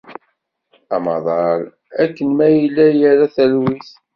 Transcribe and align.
Amaḍal 0.95 1.61
akken 2.03 2.29
ma 2.37 2.47
yella 2.49 2.85
ira 3.07 3.25
talwit. 3.35 3.89